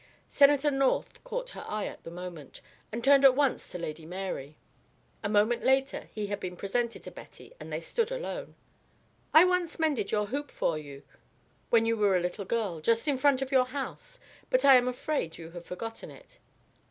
Senator 0.31 0.71
North 0.71 1.23
caught 1.23 1.51
her 1.51 1.63
eye 1.67 1.85
at 1.85 2.03
the 2.03 2.09
moment, 2.09 2.61
and 2.91 3.03
turned 3.03 3.23
at 3.23 3.35
once 3.35 3.69
to 3.71 3.77
Lady 3.77 4.03
Mary. 4.03 4.57
A 5.21 5.29
moment 5.29 5.63
later 5.63 6.09
he 6.11 6.25
had 6.25 6.39
been 6.39 6.55
presented 6.57 7.03
to 7.03 7.11
Betty 7.11 7.53
and 7.59 7.71
they 7.71 7.79
stood 7.79 8.09
alone. 8.09 8.55
"I 9.31 9.45
once 9.45 9.77
mended 9.77 10.11
your 10.11 10.25
hoop 10.25 10.49
for 10.49 10.75
you, 10.75 11.03
when 11.69 11.85
you 11.85 11.95
were 11.97 12.17
a 12.17 12.19
little 12.19 12.45
girl, 12.45 12.79
just 12.81 13.07
in 13.07 13.19
front 13.19 13.43
of 13.43 13.51
your 13.51 13.65
house; 13.65 14.19
but 14.49 14.65
I 14.65 14.73
am 14.73 14.87
afraid 14.87 15.37
you 15.37 15.51
have 15.51 15.67
forgotten 15.67 16.09
it." 16.09 16.39